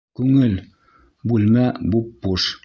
[0.19, 0.55] Күңел,
[1.33, 1.67] бүлмә
[1.97, 2.51] буп-буш!